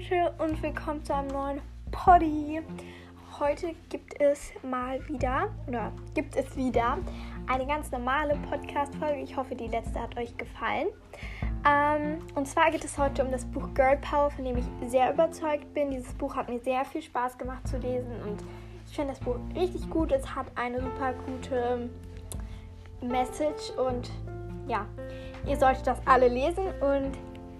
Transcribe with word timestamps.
Leute 0.00 0.32
und 0.38 0.62
willkommen 0.62 1.04
zu 1.04 1.14
einem 1.14 1.28
neuen 1.28 1.60
Poddy. 1.90 2.62
Heute 3.38 3.74
gibt 3.90 4.18
es 4.18 4.50
mal 4.62 5.06
wieder, 5.08 5.50
oder 5.66 5.92
gibt 6.14 6.36
es 6.36 6.56
wieder, 6.56 6.96
eine 7.46 7.66
ganz 7.66 7.90
normale 7.90 8.38
Podcast-Folge. 8.48 9.20
Ich 9.20 9.36
hoffe, 9.36 9.54
die 9.54 9.66
letzte 9.66 10.00
hat 10.00 10.16
euch 10.16 10.34
gefallen. 10.38 10.86
Ähm, 11.68 12.20
und 12.34 12.48
zwar 12.48 12.70
geht 12.70 12.82
es 12.84 12.96
heute 12.96 13.22
um 13.22 13.30
das 13.30 13.44
Buch 13.44 13.74
Girl 13.74 13.98
Power, 13.98 14.30
von 14.30 14.44
dem 14.44 14.56
ich 14.56 14.64
sehr 14.86 15.12
überzeugt 15.12 15.74
bin. 15.74 15.90
Dieses 15.90 16.14
Buch 16.14 16.34
hat 16.34 16.48
mir 16.48 16.60
sehr 16.60 16.84
viel 16.86 17.02
Spaß 17.02 17.36
gemacht 17.36 17.68
zu 17.68 17.76
lesen 17.76 18.12
und 18.22 18.42
ich 18.88 18.96
finde 18.96 19.12
das 19.12 19.20
Buch 19.20 19.36
richtig 19.54 19.90
gut. 19.90 20.12
Es 20.12 20.34
hat 20.34 20.46
eine 20.54 20.80
super 20.80 21.12
gute 21.26 21.90
Message 23.02 23.70
und 23.76 24.10
ja, 24.66 24.86
ihr 25.46 25.58
solltet 25.58 25.86
das 25.86 25.98
alle 26.06 26.28
lesen 26.28 26.64
und 26.80 27.18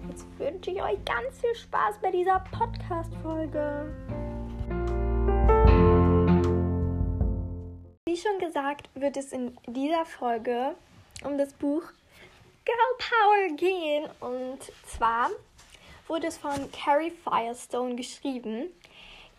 Jetzt 0.09 0.25
wünsche 0.39 0.71
ich 0.71 0.81
euch 0.81 1.03
ganz 1.05 1.39
viel 1.39 1.53
Spaß 1.53 1.99
bei 2.01 2.11
dieser 2.11 2.39
Podcast-Folge. 2.39 3.93
Wie 8.05 8.17
schon 8.17 8.39
gesagt, 8.39 8.89
wird 8.95 9.15
es 9.15 9.31
in 9.31 9.55
dieser 9.67 10.05
Folge 10.05 10.75
um 11.23 11.37
das 11.37 11.53
Buch 11.53 11.83
Girl 12.65 12.97
Power 12.97 13.55
gehen. 13.55 14.09
Und 14.19 14.59
zwar 14.85 15.29
wurde 16.07 16.27
es 16.27 16.37
von 16.37 16.71
Carrie 16.71 17.11
Firestone 17.11 17.95
geschrieben, 17.95 18.71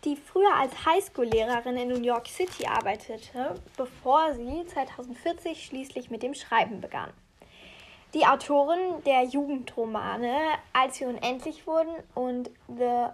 die 0.05 0.15
früher 0.15 0.55
als 0.55 0.85
Highschool-Lehrerin 0.85 1.77
in 1.77 1.89
New 1.89 2.01
York 2.01 2.27
City 2.27 2.65
arbeitete, 2.65 3.55
bevor 3.75 4.33
sie 4.33 4.65
2040 4.65 5.65
schließlich 5.65 6.09
mit 6.09 6.23
dem 6.23 6.33
Schreiben 6.33 6.79
begann 6.79 7.11
die 8.13 8.25
Autorin 8.25 9.03
der 9.05 9.23
Jugendromane 9.23 10.37
Als 10.71 10.99
wir 10.99 11.07
unendlich 11.07 11.65
wurden 11.65 11.95
und 12.13 12.51
The 12.67 13.07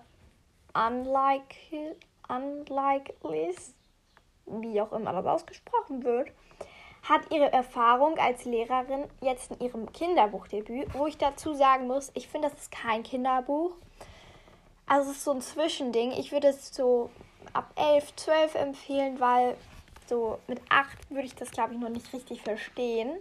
Unlikely, 0.73 1.95
Unlikelies, 2.27 3.73
wie 4.45 4.81
auch 4.81 4.91
immer 4.91 5.13
das 5.13 5.25
ausgesprochen 5.25 6.03
wird, 6.03 6.31
hat 7.03 7.31
ihre 7.31 7.51
Erfahrung 7.51 8.17
als 8.19 8.45
Lehrerin 8.45 9.05
jetzt 9.21 9.51
in 9.51 9.59
ihrem 9.61 9.91
Kinderbuchdebüt, 9.91 10.93
wo 10.93 11.07
ich 11.07 11.17
dazu 11.17 11.53
sagen 11.53 11.87
muss, 11.87 12.11
ich 12.13 12.27
finde, 12.27 12.49
das 12.49 12.59
ist 12.59 12.71
kein 12.71 13.03
Kinderbuch. 13.03 13.71
Also 14.85 15.11
es 15.11 15.17
ist 15.17 15.23
so 15.23 15.31
ein 15.31 15.41
Zwischending. 15.41 16.11
Ich 16.11 16.31
würde 16.31 16.49
es 16.49 16.73
so 16.73 17.09
ab 17.53 17.71
11, 17.75 18.15
12 18.15 18.55
empfehlen, 18.55 19.19
weil 19.19 19.55
so 20.07 20.39
mit 20.47 20.61
8 20.69 21.09
würde 21.09 21.25
ich 21.25 21.35
das, 21.35 21.51
glaube 21.51 21.73
ich, 21.73 21.79
noch 21.79 21.89
nicht 21.89 22.11
richtig 22.13 22.41
verstehen 22.41 23.19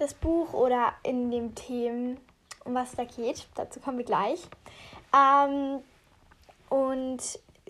das 0.00 0.14
Buch 0.14 0.52
oder 0.52 0.94
in 1.02 1.30
dem 1.30 1.54
Themen, 1.54 2.18
um 2.64 2.74
was 2.74 2.92
da 2.92 3.04
geht. 3.04 3.46
Dazu 3.54 3.80
kommen 3.80 3.98
wir 3.98 4.04
gleich. 4.04 4.40
Ähm, 5.14 5.80
und 6.68 7.20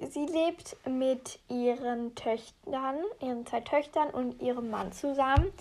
sie 0.08 0.26
lebt 0.26 0.76
mit 0.86 1.38
ihren 1.48 2.14
Töchtern, 2.14 2.98
ihren 3.20 3.46
zwei 3.46 3.60
Töchtern 3.60 4.10
und 4.10 4.40
ihrem 4.40 4.70
Mann 4.70 4.92
zusammen 4.92 5.52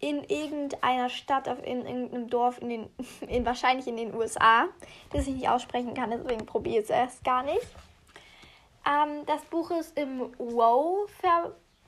in 0.00 0.24
irgendeiner 0.24 1.10
Stadt, 1.10 1.48
auf 1.48 1.58
in 1.62 1.86
irgendeinem 1.86 2.28
Dorf, 2.28 2.60
in 2.60 2.68
den, 2.70 2.90
in, 3.28 3.44
wahrscheinlich 3.44 3.86
in 3.86 3.96
den 3.96 4.14
USA, 4.14 4.68
das 5.12 5.26
ich 5.26 5.34
nicht 5.34 5.48
aussprechen 5.48 5.94
kann, 5.94 6.10
deswegen 6.10 6.46
probiere 6.46 6.78
ich 6.78 6.84
es 6.84 6.90
erst 6.90 7.22
gar 7.24 7.42
nicht. 7.42 7.66
Ähm, 8.86 9.26
das 9.26 9.42
Buch 9.44 9.70
ist 9.70 9.96
im 9.98 10.32
Wow 10.38 11.08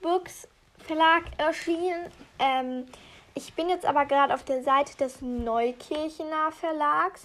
Books 0.03 0.49
Verlag 0.79 1.23
erschienen. 1.39 2.11
Ähm, 2.39 2.87
ich 3.35 3.55
bin 3.55 3.69
jetzt 3.69 3.87
aber 3.87 4.05
gerade 4.07 4.35
auf 4.35 4.45
der 4.45 4.63
Seite 4.63 4.97
des 4.97 5.21
Neukirchener 5.23 6.53
Verlags. 6.53 7.25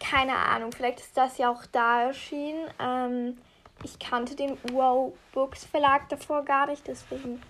Keine 0.00 0.36
Ahnung, 0.36 0.72
vielleicht 0.72 1.00
ist 1.00 1.16
das 1.16 1.38
ja 1.38 1.50
auch 1.50 1.64
da 1.72 2.02
erschienen. 2.02 2.68
Ähm, 2.78 3.38
ich 3.82 3.98
kannte 3.98 4.34
den 4.34 4.58
Wow 4.72 5.14
Books 5.32 5.64
Verlag 5.64 6.08
davor 6.08 6.44
gar 6.44 6.66
nicht, 6.66 6.86
deswegen 6.86 7.40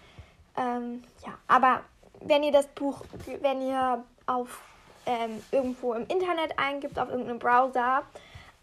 ähm, 0.56 1.02
ja. 1.24 1.34
Aber 1.46 1.82
wenn 2.20 2.42
ihr 2.42 2.52
das 2.52 2.66
Buch, 2.68 3.02
wenn 3.40 3.62
ihr 3.62 4.04
auf 4.26 4.60
ähm, 5.06 5.42
irgendwo 5.50 5.94
im 5.94 6.06
Internet 6.06 6.58
eingibt, 6.58 6.98
auf 6.98 7.08
irgendeinem 7.08 7.38
Browser, 7.38 8.02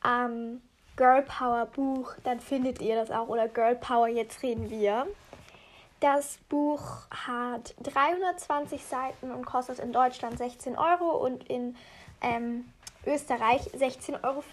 ähm, 0.06 0.62
Girl 0.96 1.24
Power 1.24 1.66
Buch, 1.68 2.13
dann 2.24 2.40
findet 2.40 2.81
ihr 2.81 2.96
das 2.96 3.12
auch. 3.12 3.28
Oder 3.28 3.47
Girl 3.47 3.75
Power, 3.75 4.07
jetzt 4.07 4.44
reden 4.44 4.69
wir. 4.69 5.07
Das 6.01 6.39
Buch 6.50 6.81
hat 7.12 7.75
320 7.84 8.84
Seiten 8.84 9.29
und 9.29 9.45
kostet 9.45 9.78
in 9.78 9.94
Deutschland 9.94 10.35
16 10.35 10.75
Euro 10.75 11.23
und 11.23 11.47
in 11.47 11.75
ähm, 12.22 12.66
Österreich 13.06 13.62
16,50 13.67 14.23
Euro. 14.23 14.44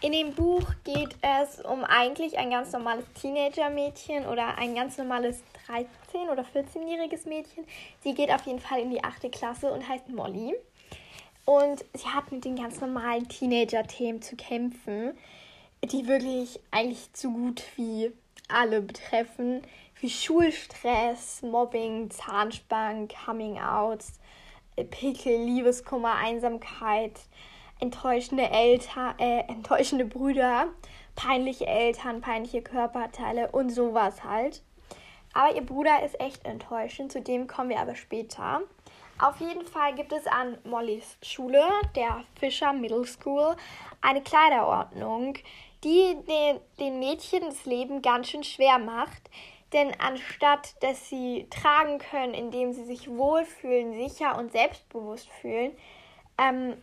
In 0.00 0.10
dem 0.10 0.34
Buch 0.34 0.64
geht 0.82 1.16
es 1.22 1.60
um 1.60 1.84
eigentlich 1.84 2.36
ein 2.36 2.50
ganz 2.50 2.72
normales 2.72 3.04
Teenager-Mädchen 3.14 4.26
oder 4.26 4.58
ein 4.58 4.74
ganz 4.74 4.98
normales 4.98 5.44
13- 5.68 6.28
oder 6.28 6.42
14-jähriges 6.42 7.28
Mädchen. 7.28 7.64
Sie 8.02 8.14
geht 8.14 8.32
auf 8.32 8.44
jeden 8.46 8.58
Fall 8.58 8.80
in 8.80 8.90
die 8.90 9.04
8. 9.04 9.30
Klasse 9.30 9.70
und 9.72 9.88
heißt 9.88 10.08
Molly. 10.08 10.52
Und 11.44 11.84
sie 11.94 12.08
hat 12.08 12.32
mit 12.32 12.44
den 12.44 12.56
ganz 12.56 12.80
normalen 12.80 13.28
Teenager-Themen 13.28 14.20
zu 14.20 14.34
kämpfen, 14.34 15.16
die 15.84 16.08
wirklich 16.08 16.58
eigentlich 16.72 17.08
so 17.12 17.30
gut 17.30 17.62
wie 17.76 18.10
alle 18.48 18.82
betreffen, 18.82 19.62
wie 20.00 20.10
Schulstress, 20.10 21.42
Mobbing, 21.42 22.10
Zahnspann, 22.10 23.08
Coming-outs, 23.08 24.20
Pickel, 24.90 25.44
Liebeskummer, 25.44 26.14
Einsamkeit, 26.14 27.20
enttäuschende 27.80 28.48
Eltern, 28.50 29.18
äh, 29.18 29.40
enttäuschende 29.48 30.04
Brüder, 30.04 30.68
peinliche 31.14 31.66
Eltern, 31.66 32.20
peinliche 32.20 32.62
Körperteile 32.62 33.50
und 33.50 33.70
sowas 33.70 34.24
halt. 34.24 34.62
Aber 35.34 35.54
ihr 35.54 35.64
Bruder 35.64 36.04
ist 36.04 36.20
echt 36.20 36.44
enttäuschend, 36.44 37.12
zu 37.12 37.20
dem 37.20 37.46
kommen 37.46 37.70
wir 37.70 37.80
aber 37.80 37.94
später. 37.94 38.62
Auf 39.18 39.40
jeden 39.40 39.64
Fall 39.66 39.94
gibt 39.94 40.12
es 40.12 40.26
an 40.26 40.58
Mollys 40.64 41.16
Schule, 41.22 41.62
der 41.94 42.24
Fischer 42.38 42.72
Middle 42.72 43.06
School, 43.06 43.56
eine 44.00 44.22
Kleiderordnung, 44.22 45.34
die 45.84 46.16
den, 46.26 46.60
den 46.78 46.98
Mädchen 46.98 47.42
das 47.44 47.64
Leben 47.64 48.02
ganz 48.02 48.28
schön 48.28 48.44
schwer 48.44 48.78
macht. 48.78 49.30
Denn 49.72 49.92
anstatt 49.98 50.74
dass 50.82 51.08
sie 51.08 51.46
tragen 51.50 51.98
können, 51.98 52.34
indem 52.34 52.72
sie 52.72 52.84
sich 52.84 53.08
wohlfühlen, 53.08 53.94
sicher 53.94 54.36
und 54.38 54.52
selbstbewusst 54.52 55.28
fühlen, 55.40 55.72
ähm, 56.38 56.74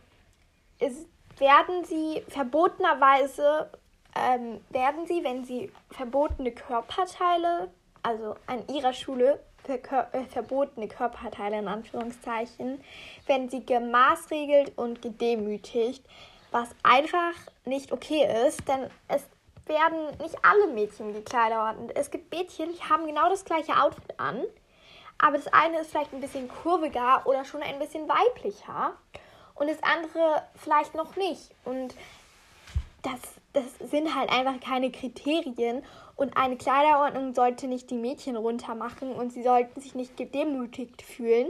ist, 0.80 1.06
werden 1.38 1.84
sie 1.84 2.22
verbotenerweise, 2.28 3.70
ähm, 4.16 4.60
werden 4.70 5.06
sie, 5.06 5.22
wenn 5.22 5.44
sie 5.44 5.70
verbotene 5.90 6.50
Körperteile, 6.50 7.70
also 8.02 8.34
an 8.46 8.66
ihrer 8.68 8.92
Schule 8.92 9.40
äh, 9.68 10.24
verbotene 10.28 10.88
Körperteile 10.88 11.58
in 11.58 11.68
Anführungszeichen, 11.68 12.82
werden 13.26 13.48
sie 13.50 13.64
gemaßregelt 13.64 14.76
und 14.76 15.00
gedemütigt, 15.00 16.04
was 16.50 16.68
einfach 16.82 17.34
nicht 17.64 17.92
okay 17.92 18.28
ist, 18.46 18.66
denn 18.68 18.90
es 19.08 19.22
werden 19.66 20.16
nicht 20.20 20.36
alle 20.42 20.66
Mädchen 20.68 21.14
die 21.14 21.22
Kleider 21.22 21.64
ordnen. 21.64 21.90
Es 21.94 22.10
gibt 22.10 22.32
Mädchen, 22.34 22.72
die 22.72 22.82
haben 22.82 23.06
genau 23.06 23.28
das 23.28 23.44
gleiche 23.44 23.80
Outfit 23.80 24.18
an, 24.18 24.42
aber 25.18 25.36
das 25.36 25.46
eine 25.48 25.80
ist 25.80 25.90
vielleicht 25.90 26.12
ein 26.12 26.20
bisschen 26.20 26.48
kurviger 26.48 27.22
oder 27.26 27.44
schon 27.44 27.62
ein 27.62 27.78
bisschen 27.78 28.08
weiblicher 28.08 28.94
und 29.54 29.68
das 29.68 29.82
andere 29.82 30.42
vielleicht 30.56 30.94
noch 30.94 31.16
nicht. 31.16 31.50
Und 31.64 31.94
das, 33.02 33.20
das 33.52 33.90
sind 33.90 34.14
halt 34.14 34.30
einfach 34.30 34.58
keine 34.60 34.90
Kriterien 34.90 35.84
und 36.16 36.36
eine 36.36 36.56
Kleiderordnung 36.56 37.34
sollte 37.34 37.66
nicht 37.66 37.90
die 37.90 37.96
Mädchen 37.96 38.36
runtermachen 38.36 39.12
und 39.12 39.32
sie 39.32 39.42
sollten 39.42 39.80
sich 39.80 39.94
nicht 39.94 40.16
gedemütigt 40.16 41.02
fühlen. 41.02 41.48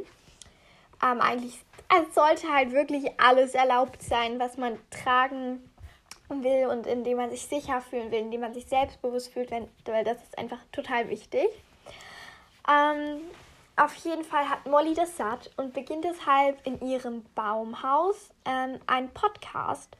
Ähm, 1.02 1.20
eigentlich 1.20 1.58
es 1.90 2.14
sollte 2.14 2.52
halt 2.52 2.72
wirklich 2.72 3.20
alles 3.20 3.54
erlaubt 3.54 4.02
sein, 4.02 4.38
was 4.38 4.56
man 4.56 4.78
tragen 4.90 5.60
will 6.28 6.66
und 6.66 6.86
in 6.86 7.02
dem 7.02 7.16
man 7.16 7.30
sich 7.30 7.46
sicher 7.46 7.80
fühlen 7.80 8.10
will, 8.12 8.20
in 8.20 8.30
dem 8.30 8.40
man 8.40 8.54
sich 8.54 8.66
selbstbewusst 8.66 9.32
fühlt, 9.32 9.50
weil 9.50 10.04
das 10.04 10.22
ist 10.22 10.38
einfach 10.38 10.60
total 10.70 11.08
wichtig. 11.08 11.48
Ähm, 12.68 13.20
auf 13.76 13.94
jeden 13.96 14.24
Fall 14.24 14.48
hat 14.48 14.66
Molly 14.66 14.94
das 14.94 15.16
satt 15.16 15.50
und 15.56 15.72
beginnt 15.72 16.04
deshalb 16.04 16.64
in 16.64 16.80
ihrem 16.80 17.24
Baumhaus 17.34 18.30
ähm, 18.44 18.78
einen 18.86 19.10
Podcast, 19.10 19.96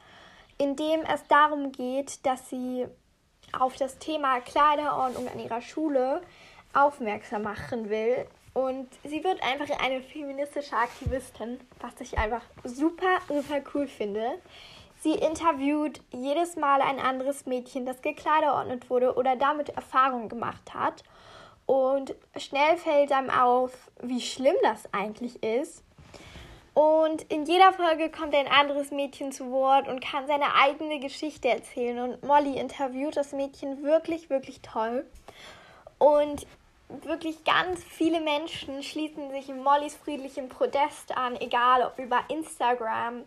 in 0.58 0.76
dem 0.76 1.00
es 1.02 1.26
darum 1.26 1.72
geht, 1.72 2.24
dass 2.24 2.48
sie 2.48 2.86
auf 3.58 3.76
das 3.76 3.98
Thema 3.98 4.40
Kleiderordnung 4.40 5.26
an 5.26 5.40
ihrer 5.40 5.62
Schule 5.62 6.20
aufmerksam 6.72 7.42
machen 7.42 7.90
will 7.90 8.26
und 8.52 8.88
sie 9.04 9.22
wird 9.22 9.42
einfach 9.42 9.68
eine 9.80 10.02
feministische 10.02 10.76
Aktivistin, 10.76 11.60
was 11.80 12.00
ich 12.00 12.18
einfach 12.18 12.42
super, 12.64 13.18
super 13.28 13.62
cool 13.74 13.86
finde. 13.86 14.40
Sie 15.00 15.14
interviewt 15.14 16.00
jedes 16.10 16.56
Mal 16.56 16.82
ein 16.82 16.98
anderes 16.98 17.46
Mädchen, 17.46 17.86
das 17.86 18.02
gekleiderordnet 18.02 18.90
wurde 18.90 19.14
oder 19.14 19.36
damit 19.36 19.70
Erfahrung 19.70 20.28
gemacht 20.28 20.74
hat. 20.74 21.04
Und 21.64 22.14
schnell 22.36 22.76
fällt 22.76 23.12
einem 23.12 23.30
auf, 23.30 23.72
wie 24.02 24.20
schlimm 24.20 24.56
das 24.62 24.92
eigentlich 24.92 25.42
ist. 25.42 25.84
Und 26.74 27.22
in 27.30 27.46
jeder 27.46 27.72
Folge 27.72 28.10
kommt 28.10 28.34
ein 28.34 28.46
anderes 28.46 28.90
Mädchen 28.90 29.32
zu 29.32 29.50
Wort 29.50 29.88
und 29.88 30.00
kann 30.00 30.26
seine 30.26 30.54
eigene 30.54 30.98
Geschichte 30.98 31.48
erzählen. 31.48 31.98
Und 31.98 32.24
Molly 32.24 32.58
interviewt 32.58 33.16
das 33.16 33.32
Mädchen 33.32 33.82
wirklich, 33.82 34.30
wirklich 34.30 34.60
toll. 34.60 35.06
Und 35.98 36.46
wirklich 37.02 37.44
ganz 37.44 37.82
viele 37.84 38.20
Menschen 38.20 38.82
schließen 38.82 39.30
sich 39.30 39.48
Mollys 39.48 39.96
friedlichem 39.96 40.48
Protest 40.48 41.16
an, 41.16 41.36
egal 41.40 41.82
ob 41.82 41.98
über 41.98 42.20
Instagram, 42.28 43.24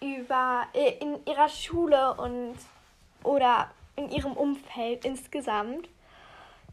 über 0.00 0.66
äh, 0.74 0.98
in 1.00 1.18
ihrer 1.26 1.48
Schule 1.48 2.14
und 2.14 2.54
oder 3.24 3.70
in 3.96 4.10
ihrem 4.10 4.32
Umfeld 4.32 5.04
insgesamt. 5.04 5.88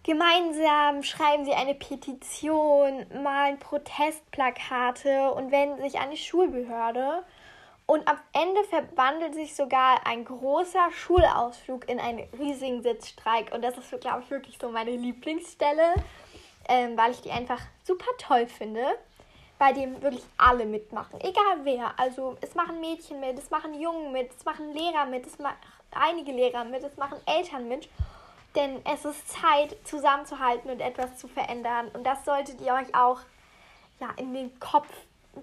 Gemeinsam 0.04 1.02
schreiben 1.02 1.46
sie 1.46 1.54
eine 1.54 1.74
Petition, 1.74 3.08
malen 3.24 3.58
Protestplakate 3.58 5.32
und 5.32 5.52
wenden 5.52 5.82
sich 5.82 6.00
an 6.00 6.12
die 6.12 6.18
Schulbehörde. 6.18 7.24
Und 7.88 8.08
am 8.08 8.18
Ende 8.34 8.64
verwandelt 8.66 9.34
sich 9.34 9.56
sogar 9.56 10.06
ein 10.06 10.26
großer 10.26 10.92
Schulausflug 10.92 11.90
in 11.90 12.00
einen 12.00 12.28
riesigen 12.38 12.84
Sitzstreik. 12.84 13.52
Und 13.54 13.64
das 13.64 13.78
ist, 13.78 14.00
glaube 14.00 14.22
ich, 14.24 14.30
wirklich 14.32 14.58
so 14.60 14.70
meine 14.70 14.92
Lieblingsstelle, 14.92 15.96
ähm, 16.68 16.98
weil 16.98 17.12
ich 17.12 17.22
die 17.22 17.32
einfach 17.32 17.62
super 17.84 18.12
toll 18.18 18.48
finde, 18.48 18.84
bei 19.58 19.72
dem 19.72 20.02
wirklich 20.02 20.24
alle 20.38 20.66
mitmachen. 20.66 21.20
Egal 21.22 21.64
wer. 21.64 21.98
Also 21.98 22.38
es 22.42 22.56
machen 22.56 22.80
Mädchen 22.82 23.20
mit, 23.20 23.38
es 23.38 23.50
machen 23.50 23.80
Jungen 23.80 24.12
mit, 24.12 24.32
es 24.38 24.44
machen 24.46 24.74
Lehrer 24.74 25.06
mit, 25.06 25.26
es 25.26 25.40
machen 25.40 25.58
einige 25.92 26.32
Lehrer 26.32 26.66
mit, 26.66 26.84
es 26.84 26.98
machen 26.98 27.18
Eltern 27.26 27.68
mit. 27.68 27.90
Denn 28.56 28.82
es 28.86 29.04
ist 29.04 29.30
Zeit, 29.30 29.76
zusammenzuhalten 29.86 30.72
und 30.72 30.80
etwas 30.80 31.18
zu 31.18 31.28
verändern. 31.28 31.90
Und 31.94 32.06
das 32.06 32.24
solltet 32.26 32.62
ihr 32.62 32.74
euch 32.74 32.94
auch 32.96 33.20
ja, 34.00 34.10
in 34.18 34.34
den 34.34 34.60
Kopf, 34.60 34.88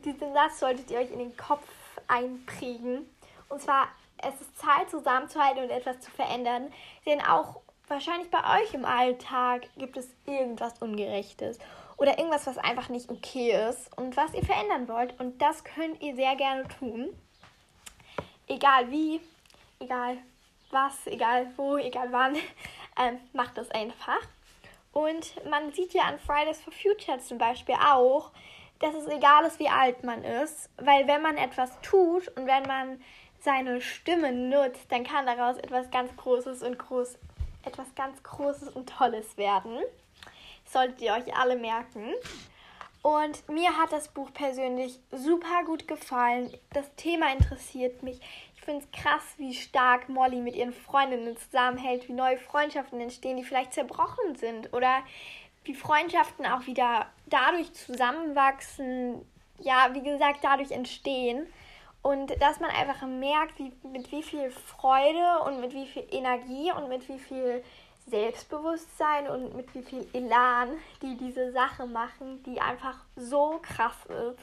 diesen 0.04 0.32
Satz 0.32 0.60
solltet 0.60 0.90
ihr 0.90 0.98
euch 0.98 1.10
in 1.10 1.18
den 1.18 1.36
Kopf 1.36 1.66
einprägen. 2.08 3.08
Und 3.48 3.60
zwar, 3.60 3.88
es 4.18 4.40
ist 4.40 4.58
Zeit, 4.58 4.90
zusammenzuhalten 4.90 5.64
und 5.64 5.70
etwas 5.70 6.00
zu 6.00 6.10
verändern. 6.10 6.72
Denn 7.06 7.20
auch 7.20 7.60
wahrscheinlich 7.88 8.30
bei 8.30 8.60
euch 8.60 8.74
im 8.74 8.84
Alltag 8.84 9.68
gibt 9.76 9.96
es 9.96 10.08
irgendwas 10.26 10.80
Ungerechtes 10.80 11.58
oder 11.96 12.18
irgendwas, 12.18 12.46
was 12.46 12.58
einfach 12.58 12.88
nicht 12.88 13.10
okay 13.10 13.68
ist 13.68 13.96
und 13.96 14.16
was 14.16 14.34
ihr 14.34 14.44
verändern 14.44 14.88
wollt. 14.88 15.18
Und 15.20 15.40
das 15.40 15.64
könnt 15.64 16.02
ihr 16.02 16.14
sehr 16.16 16.36
gerne 16.36 16.66
tun. 16.78 17.08
Egal 18.48 18.90
wie, 18.90 19.20
egal 19.78 20.18
was, 20.70 21.06
egal 21.06 21.52
wo, 21.56 21.76
egal 21.76 22.10
wann 22.10 22.36
ähm, 23.00 23.20
macht 23.32 23.56
das 23.56 23.70
einfach. 23.70 24.20
Und 24.92 25.32
man 25.48 25.72
sieht 25.72 25.94
ja 25.94 26.02
an 26.02 26.18
Fridays 26.18 26.60
for 26.60 26.72
Future 26.72 27.18
zum 27.18 27.38
Beispiel 27.38 27.76
auch, 27.76 28.30
dass 28.80 28.94
es 28.94 29.06
egal 29.06 29.44
ist, 29.44 29.58
wie 29.58 29.68
alt 29.68 30.02
man 30.04 30.24
ist, 30.24 30.68
weil 30.76 31.06
wenn 31.06 31.22
man 31.22 31.36
etwas 31.36 31.80
tut 31.82 32.28
und 32.36 32.46
wenn 32.46 32.64
man 32.64 33.00
seine 33.40 33.80
Stimme 33.80 34.32
nutzt, 34.32 34.90
dann 34.90 35.04
kann 35.04 35.26
daraus 35.26 35.56
etwas 35.58 35.90
ganz 35.90 36.14
Großes 36.16 36.62
und 36.62 36.78
groß, 36.78 37.18
etwas 37.64 37.94
ganz 37.94 38.22
Großes 38.22 38.68
und 38.68 38.88
Tolles 38.88 39.36
werden. 39.36 39.78
Solltet 40.64 41.00
ihr 41.00 41.12
euch 41.12 41.36
alle 41.36 41.56
merken. 41.56 42.12
Und 43.02 43.48
mir 43.48 43.76
hat 43.76 43.92
das 43.92 44.08
Buch 44.08 44.32
persönlich 44.32 45.00
super 45.10 45.64
gut 45.66 45.88
gefallen. 45.88 46.52
Das 46.72 46.94
Thema 46.94 47.32
interessiert 47.32 48.02
mich. 48.04 48.20
Ich 48.54 48.62
finde 48.62 48.84
es 48.84 49.00
krass, 49.00 49.22
wie 49.38 49.54
stark 49.54 50.08
Molly 50.08 50.40
mit 50.40 50.54
ihren 50.54 50.72
Freundinnen 50.72 51.36
zusammenhält, 51.36 52.08
wie 52.08 52.12
neue 52.12 52.38
Freundschaften 52.38 53.00
entstehen, 53.00 53.36
die 53.36 53.42
vielleicht 53.42 53.74
zerbrochen 53.74 54.36
sind 54.36 54.72
oder 54.72 55.02
wie 55.64 55.74
Freundschaften 55.74 56.46
auch 56.46 56.66
wieder 56.66 57.06
dadurch 57.26 57.72
zusammenwachsen, 57.72 59.26
ja, 59.58 59.90
wie 59.94 60.02
gesagt, 60.02 60.40
dadurch 60.42 60.70
entstehen. 60.70 61.46
Und 62.02 62.40
dass 62.40 62.58
man 62.58 62.70
einfach 62.70 63.06
merkt, 63.06 63.58
wie, 63.58 63.72
mit 63.86 64.10
wie 64.10 64.22
viel 64.22 64.50
Freude 64.50 65.44
und 65.46 65.60
mit 65.60 65.72
wie 65.72 65.86
viel 65.86 66.04
Energie 66.10 66.72
und 66.72 66.88
mit 66.88 67.08
wie 67.08 67.18
viel 67.18 67.62
Selbstbewusstsein 68.08 69.28
und 69.28 69.54
mit 69.54 69.72
wie 69.74 69.82
viel 69.82 70.06
Elan 70.12 70.70
die 71.00 71.16
diese 71.16 71.52
Sache 71.52 71.86
machen, 71.86 72.42
die 72.42 72.60
einfach 72.60 72.98
so 73.14 73.60
krass 73.62 73.94
ist. 74.06 74.40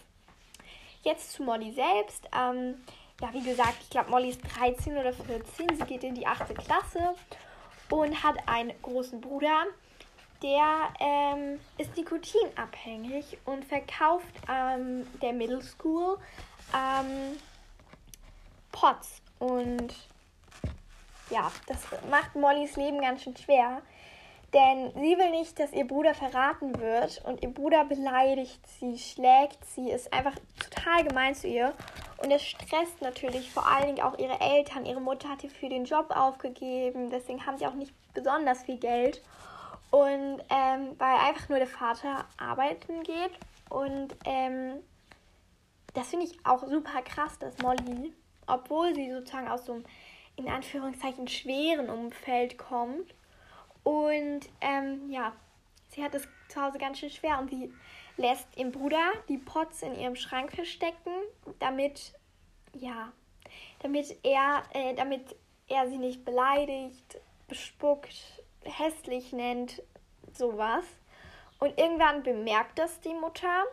Jetzt 1.03 1.33
zu 1.33 1.43
Molly 1.43 1.71
selbst. 1.73 2.29
Ähm, 2.33 2.75
ja, 3.21 3.33
wie 3.33 3.43
gesagt, 3.43 3.75
ich 3.81 3.89
glaube, 3.89 4.09
Molly 4.09 4.29
ist 4.29 4.41
13 4.57 4.97
oder 4.97 5.11
14. 5.11 5.75
Sie 5.75 5.83
geht 5.83 6.03
in 6.05 6.15
die 6.15 6.25
8. 6.25 6.55
Klasse 6.55 7.15
und 7.89 8.23
hat 8.23 8.37
einen 8.47 8.71
großen 8.81 9.19
Bruder, 9.19 9.65
der 10.41 10.93
ähm, 10.99 11.59
ist 11.77 11.97
nikotinabhängig 11.97 13.37
und 13.43 13.65
verkauft 13.65 14.33
ähm, 14.47 15.05
der 15.21 15.33
Middle 15.33 15.61
School 15.61 16.17
ähm, 16.73 17.37
Pots. 18.71 19.21
Und 19.39 19.93
ja, 21.29 21.51
das 21.67 21.79
macht 22.09 22.35
Mollys 22.35 22.75
Leben 22.75 23.01
ganz 23.01 23.23
schön 23.23 23.37
schwer. 23.37 23.81
Denn 24.53 24.91
sie 24.95 25.17
will 25.17 25.29
nicht, 25.29 25.59
dass 25.59 25.71
ihr 25.73 25.85
Bruder 25.85 26.15
verraten 26.15 26.79
wird 26.79 27.23
und 27.25 27.43
ihr 27.43 27.53
Bruder 27.53 27.85
beleidigt 27.85 28.59
sie, 28.79 28.97
schlägt 28.97 29.63
sie, 29.75 29.91
ist 29.91 30.11
einfach 30.11 30.33
total 30.59 31.03
gemein 31.03 31.35
zu 31.35 31.47
ihr. 31.47 31.73
Und 32.17 32.31
es 32.31 32.43
stresst 32.43 32.99
natürlich 33.01 33.51
vor 33.51 33.67
allen 33.67 33.87
Dingen 33.87 34.01
auch 34.01 34.17
ihre 34.17 34.41
Eltern. 34.41 34.85
Ihre 34.85 35.01
Mutter 35.01 35.29
hat 35.29 35.43
ihr 35.43 35.51
für 35.51 35.69
den 35.69 35.85
Job 35.85 36.07
aufgegeben, 36.09 37.11
deswegen 37.11 37.45
haben 37.45 37.59
sie 37.59 37.67
auch 37.67 37.75
nicht 37.75 37.93
besonders 38.13 38.63
viel 38.63 38.77
Geld. 38.77 39.21
Und 39.91 40.41
ähm, 40.49 40.95
weil 40.97 41.15
einfach 41.17 41.49
nur 41.49 41.59
der 41.59 41.67
Vater 41.67 42.25
arbeiten 42.37 43.03
geht. 43.03 43.31
Und 43.69 44.15
ähm, 44.25 44.79
das 45.93 46.07
finde 46.07 46.25
ich 46.25 46.43
auch 46.43 46.67
super 46.67 47.01
krass, 47.03 47.37
dass 47.37 47.57
Molly, 47.59 48.13
obwohl 48.49 48.93
sie 48.95 49.11
sozusagen 49.11 49.47
aus 49.47 49.65
so 49.65 49.73
einem 49.73 49.85
in 50.35 50.47
Anführungszeichen 50.47 51.27
schweren 51.27 51.89
Umfeld 51.89 52.57
kommt, 52.57 53.13
und 53.83 54.41
ähm, 54.61 55.09
ja, 55.09 55.33
sie 55.89 56.03
hat 56.03 56.13
es 56.15 56.27
zu 56.49 56.61
Hause 56.61 56.77
ganz 56.77 56.99
schön 56.99 57.09
schwer 57.09 57.39
und 57.39 57.49
sie 57.49 57.73
lässt 58.17 58.45
ihrem 58.57 58.71
Bruder 58.71 59.13
die 59.27 59.37
Pots 59.37 59.81
in 59.81 59.95
ihrem 59.95 60.15
Schrank 60.15 60.51
verstecken, 60.51 61.11
damit, 61.59 62.13
ja, 62.73 63.11
damit 63.79 64.15
er, 64.23 64.63
äh, 64.73 64.93
damit 64.95 65.35
er 65.67 65.89
sie 65.89 65.97
nicht 65.97 66.25
beleidigt, 66.25 67.19
bespuckt, 67.47 68.43
hässlich 68.63 69.31
nennt, 69.31 69.81
sowas. 70.33 70.85
Und 71.59 71.77
irgendwann 71.79 72.23
bemerkt 72.23 72.77
das 72.79 72.99
die 73.01 73.13
Mutter. 73.13 73.63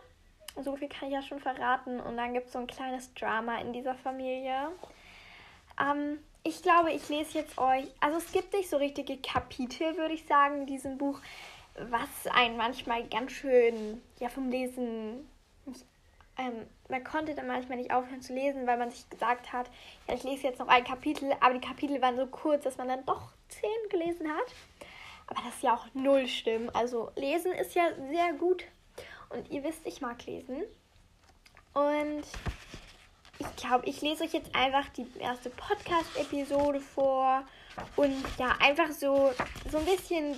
So 0.63 0.75
viel 0.75 0.89
kann 0.89 1.09
ich 1.09 1.13
ja 1.13 1.21
schon 1.21 1.39
verraten. 1.39 1.99
Und 1.99 2.17
dann 2.17 2.33
gibt 2.33 2.47
es 2.47 2.53
so 2.53 2.59
ein 2.59 2.67
kleines 2.67 3.13
Drama 3.13 3.59
in 3.59 3.73
dieser 3.73 3.95
Familie. 3.95 4.69
Ähm, 5.79 6.19
ich 6.43 6.61
glaube, 6.61 6.91
ich 6.91 7.07
lese 7.09 7.39
jetzt 7.39 7.57
euch. 7.57 7.85
Also 7.99 8.17
es 8.17 8.31
gibt 8.31 8.53
nicht 8.53 8.69
so 8.69 8.77
richtige 8.77 9.17
Kapitel, 9.17 9.97
würde 9.97 10.13
ich 10.13 10.25
sagen, 10.25 10.61
in 10.61 10.65
diesem 10.65 10.97
Buch, 10.97 11.19
was 11.75 12.31
einen 12.31 12.57
manchmal 12.57 13.07
ganz 13.07 13.33
schön 13.33 14.01
ja 14.19 14.29
vom 14.29 14.49
Lesen. 14.49 15.27
Ähm, 16.37 16.67
man 16.89 17.03
konnte 17.03 17.35
dann 17.35 17.47
manchmal 17.47 17.77
nicht 17.77 17.91
aufhören 17.91 18.21
zu 18.21 18.33
lesen, 18.33 18.65
weil 18.67 18.77
man 18.77 18.91
sich 18.91 19.09
gesagt 19.09 19.51
hat, 19.51 19.69
ja, 20.07 20.13
ich 20.13 20.23
lese 20.23 20.47
jetzt 20.47 20.59
noch 20.59 20.67
ein 20.67 20.83
Kapitel, 20.83 21.33
aber 21.39 21.55
die 21.55 21.67
Kapitel 21.67 22.01
waren 22.01 22.15
so 22.15 22.27
kurz, 22.27 22.63
dass 22.63 22.77
man 22.77 22.87
dann 22.87 23.05
doch 23.05 23.29
zehn 23.49 23.89
gelesen 23.89 24.27
hat. 24.29 24.53
Aber 25.27 25.41
das 25.43 25.55
ist 25.55 25.63
ja 25.63 25.75
auch 25.75 25.85
null 25.93 26.27
schlimm. 26.27 26.69
Also 26.73 27.11
lesen 27.15 27.51
ist 27.51 27.75
ja 27.75 27.89
sehr 28.09 28.33
gut. 28.33 28.63
Und 29.29 29.49
ihr 29.51 29.63
wisst, 29.63 29.85
ich 29.85 30.01
mag 30.01 30.25
lesen. 30.25 30.63
Und 31.73 32.23
ich 33.39 33.55
glaube, 33.55 33.85
ich 33.85 34.01
lese 34.01 34.23
euch 34.23 34.33
jetzt 34.33 34.53
einfach 34.55 34.89
die 34.89 35.05
erste 35.19 35.49
Podcast-Episode 35.51 36.81
vor 36.81 37.43
und 37.95 38.23
ja, 38.39 38.55
einfach 38.59 38.91
so, 38.91 39.31
so 39.69 39.77
ein 39.77 39.85
bisschen 39.85 40.35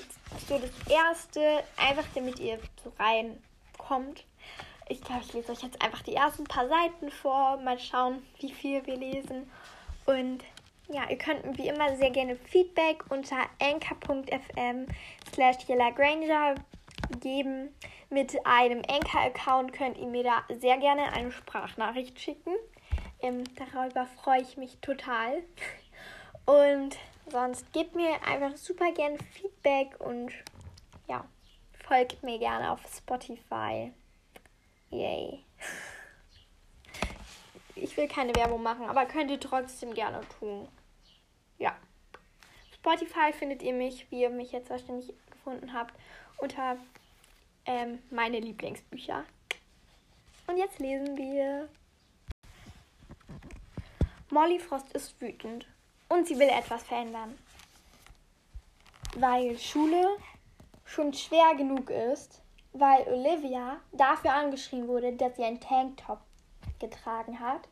so 0.47 0.59
das 0.59 0.71
erste, 0.89 1.63
einfach 1.77 2.05
damit 2.13 2.39
ihr 2.39 2.59
so 2.83 2.91
reinkommt. 2.99 4.25
Ich 4.89 5.01
glaube, 5.01 5.21
ich 5.25 5.33
lese 5.33 5.51
euch 5.51 5.61
jetzt 5.61 5.81
einfach 5.81 6.01
die 6.01 6.15
ersten 6.15 6.43
paar 6.43 6.67
Seiten 6.67 7.09
vor, 7.09 7.57
mal 7.57 7.79
schauen, 7.79 8.21
wie 8.39 8.51
viel 8.51 8.85
wir 8.85 8.97
lesen. 8.97 9.49
Und 10.05 10.43
ja, 10.89 11.07
ihr 11.09 11.17
könnt 11.17 11.57
wie 11.57 11.67
immer 11.67 11.95
sehr 11.95 12.09
gerne 12.09 12.35
Feedback 12.35 13.05
unter 13.09 13.37
anchor.fm 13.61 14.87
slash 15.33 15.57
Granger 15.67 16.55
geben. 17.19 17.73
Mit 18.09 18.45
einem 18.45 18.81
Anchor-Account 18.87 19.73
könnt 19.73 19.97
ihr 19.97 20.07
mir 20.07 20.23
da 20.23 20.43
sehr 20.55 20.77
gerne 20.77 21.13
eine 21.13 21.31
Sprachnachricht 21.31 22.19
schicken. 22.19 22.53
Ähm, 23.21 23.43
darüber 23.55 24.05
freue 24.05 24.41
ich 24.41 24.57
mich 24.57 24.77
total. 24.79 25.43
Und 26.45 26.97
sonst 27.31 27.71
gebt 27.73 27.95
mir 27.95 28.23
einfach 28.25 28.55
super 28.57 28.91
gerne 28.91 29.17
Feedback 29.33 29.95
und 29.99 30.31
ja, 31.07 31.23
folgt 31.87 32.23
mir 32.23 32.39
gerne 32.39 32.71
auf 32.71 32.81
Spotify. 32.91 33.91
Yay. 34.89 35.43
Ich 37.81 37.95
will 37.95 38.09
keine 38.09 38.35
Werbung 38.35 38.61
machen, 38.61 38.89
aber 38.89 39.05
könnt 39.05 39.31
ihr 39.31 39.39
trotzdem 39.39 39.93
gerne 39.93 40.19
tun. 40.37 40.67
Ja. 41.59 41.77
Spotify 42.73 43.31
findet 43.31 43.63
ihr 43.63 43.71
mich, 43.71 44.11
wie 44.11 44.21
ihr 44.23 44.29
mich 44.29 44.51
jetzt 44.51 44.69
wahrscheinlich 44.69 45.13
gefunden 45.31 45.71
habt, 45.71 45.93
unter 46.39 46.77
ähm, 47.65 47.99
meine 48.09 48.39
Lieblingsbücher. 48.39 49.23
Und 50.47 50.57
jetzt 50.57 50.79
lesen 50.79 51.15
wir 51.15 51.69
Molly 54.31 54.59
Frost 54.59 54.91
ist 54.93 55.19
wütend 55.19 55.67
und 56.07 56.27
sie 56.27 56.37
will 56.37 56.49
etwas 56.49 56.83
verändern. 56.83 57.37
Weil 59.15 59.57
Schule 59.57 60.17
schon 60.85 61.13
schwer 61.13 61.55
genug 61.55 61.89
ist, 61.89 62.41
weil 62.73 63.07
Olivia 63.07 63.77
dafür 63.91 64.33
angeschrien 64.33 64.87
wurde, 64.87 65.13
dass 65.13 65.35
sie 65.35 65.43
einen 65.43 65.59
Tanktop 65.59 66.19
getragen 66.79 67.39
hat, 67.39 67.67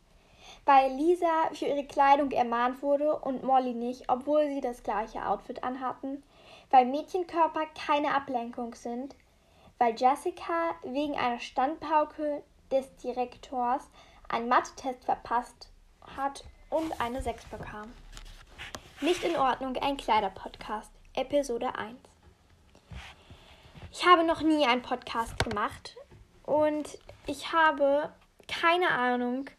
weil 0.65 0.91
Lisa 0.93 1.49
für 1.53 1.65
ihre 1.65 1.85
Kleidung 1.85 2.31
ermahnt 2.31 2.81
wurde 2.81 3.15
und 3.15 3.43
Molly 3.43 3.73
nicht, 3.73 4.09
obwohl 4.09 4.47
sie 4.47 4.61
das 4.61 4.83
gleiche 4.83 5.25
Outfit 5.25 5.63
anhatten, 5.63 6.23
weil 6.71 6.85
Mädchenkörper 6.85 7.65
keine 7.87 8.13
Ablenkung 8.13 8.75
sind, 8.75 9.15
weil 9.77 9.95
Jessica 9.95 10.71
wegen 10.83 11.15
einer 11.15 11.39
Standpauke 11.39 12.43
des 12.71 12.95
Direktors 12.97 13.89
einen 14.29 14.49
Mathe-Test 14.49 15.05
verpasst 15.05 15.69
hat 16.15 16.43
und 16.69 16.99
eine 16.99 17.21
6 17.21 17.45
bekam. 17.45 17.91
Nicht 19.01 19.23
in 19.23 19.35
Ordnung, 19.35 19.75
ein 19.77 19.97
Kleider-Podcast, 19.97 20.91
Episode 21.13 21.75
1. 21.75 21.97
Ich 23.91 24.05
habe 24.05 24.23
noch 24.23 24.41
nie 24.41 24.65
einen 24.65 24.81
Podcast 24.81 25.37
gemacht 25.39 25.95
und 26.43 26.97
ich 27.25 27.53
habe 27.53 28.11
keine 28.47 28.89
Ahnung, 28.91 29.49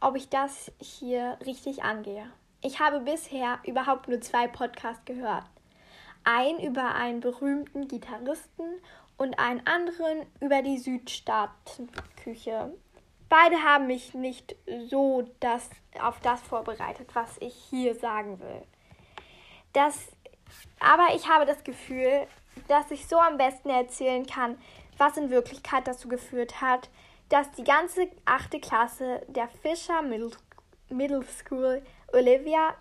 ob 0.00 0.16
ich 0.16 0.28
das 0.28 0.70
hier 0.80 1.38
richtig 1.44 1.82
angehe. 1.82 2.30
Ich 2.60 2.80
habe 2.80 3.00
bisher 3.00 3.58
überhaupt 3.64 4.08
nur 4.08 4.20
zwei 4.20 4.48
Podcasts 4.48 5.04
gehört. 5.04 5.44
Einen 6.30 6.60
über 6.60 6.94
einen 6.94 7.20
berühmten 7.20 7.88
Gitarristen 7.88 8.82
und 9.16 9.38
einen 9.38 9.66
anderen 9.66 10.26
über 10.40 10.60
die 10.60 10.76
Südstaatenküche. 10.76 12.74
Beide 13.30 13.56
haben 13.62 13.86
mich 13.86 14.12
nicht 14.12 14.54
so 14.90 15.26
das, 15.40 15.70
auf 15.98 16.20
das 16.20 16.42
vorbereitet, 16.42 17.14
was 17.14 17.38
ich 17.38 17.54
hier 17.70 17.94
sagen 17.94 18.40
will. 18.40 18.62
Das, 19.72 20.08
aber 20.80 21.14
ich 21.14 21.30
habe 21.30 21.46
das 21.46 21.64
Gefühl, 21.64 22.26
dass 22.68 22.90
ich 22.90 23.08
so 23.08 23.18
am 23.18 23.38
besten 23.38 23.70
erzählen 23.70 24.26
kann, 24.26 24.58
was 24.98 25.16
in 25.16 25.30
Wirklichkeit 25.30 25.88
dazu 25.88 26.08
geführt 26.08 26.60
hat, 26.60 26.90
dass 27.30 27.50
die 27.52 27.64
ganze 27.64 28.06
achte 28.26 28.60
Klasse 28.60 29.22
der 29.28 29.48
Fisher 29.48 30.02
Middle, 30.02 30.32
Middle 30.90 31.24
School 31.24 31.80
Olivia 32.12 32.74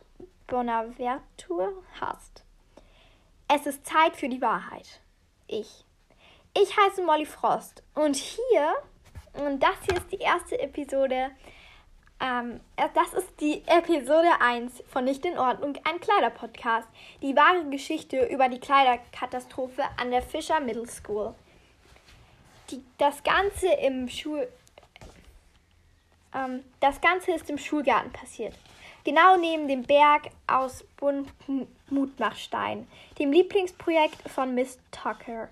Bonaventure 0.47 1.71
hasst. 2.01 2.43
Es 3.47 3.65
ist 3.65 3.85
Zeit 3.85 4.15
für 4.15 4.27
die 4.27 4.41
Wahrheit. 4.41 4.99
Ich. 5.47 5.85
Ich 6.53 6.75
heiße 6.75 7.03
Molly 7.03 7.25
Frost 7.25 7.83
und 7.93 8.15
hier, 8.15 8.73
und 9.33 9.61
das 9.61 9.75
hier 9.85 9.97
ist 9.97 10.11
die 10.11 10.17
erste 10.17 10.59
Episode, 10.59 11.31
ähm, 12.19 12.59
das 12.93 13.13
ist 13.13 13.39
die 13.39 13.63
Episode 13.67 14.41
1 14.41 14.83
von 14.87 15.05
Nicht 15.05 15.23
in 15.23 15.37
Ordnung, 15.37 15.77
ein 15.83 15.99
Kleiderpodcast. 15.99 16.87
Die 17.21 17.35
wahre 17.35 17.63
Geschichte 17.69 18.25
über 18.25 18.49
die 18.49 18.59
Kleiderkatastrophe 18.59 19.83
an 19.97 20.09
der 20.09 20.23
Fisher 20.23 20.59
Middle 20.59 20.87
School. 20.87 21.35
Die, 22.71 22.83
das 22.97 23.23
Ganze 23.23 23.67
im 23.67 24.09
Schul... 24.09 24.47
Ähm, 26.33 26.63
das 26.79 26.99
Ganze 26.99 27.33
ist 27.33 27.49
im 27.49 27.59
Schulgarten 27.59 28.11
passiert. 28.11 28.55
Genau 29.03 29.37
neben 29.37 29.67
dem 29.67 29.83
Berg 29.83 30.29
aus 30.47 30.83
bunten 30.97 31.67
Mutmachstein, 31.89 32.87
dem 33.19 33.31
Lieblingsprojekt 33.31 34.29
von 34.29 34.53
Miss 34.53 34.79
Tucker. 34.91 35.49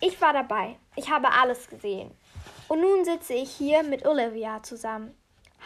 Ich 0.00 0.20
war 0.20 0.32
dabei. 0.32 0.76
Ich 0.96 1.10
habe 1.10 1.30
alles 1.32 1.68
gesehen. 1.68 2.10
Und 2.68 2.80
nun 2.80 3.04
sitze 3.04 3.34
ich 3.34 3.50
hier 3.52 3.82
mit 3.82 4.06
Olivia 4.06 4.62
zusammen. 4.62 5.16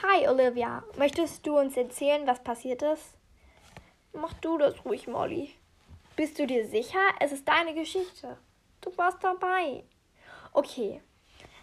Hi 0.02 0.28
Olivia, 0.28 0.82
möchtest 0.96 1.46
du 1.46 1.58
uns 1.58 1.76
erzählen, 1.76 2.26
was 2.26 2.42
passiert 2.42 2.82
ist? 2.82 3.16
Mach 4.12 4.32
du 4.34 4.58
das 4.58 4.84
ruhig, 4.84 5.06
Molly. 5.06 5.54
Bist 6.16 6.38
du 6.38 6.46
dir 6.46 6.66
sicher? 6.66 7.00
Es 7.18 7.32
ist 7.32 7.48
deine 7.48 7.74
Geschichte. 7.74 8.36
Du 8.80 8.96
warst 8.96 9.22
dabei. 9.22 9.84
Okay. 10.52 11.00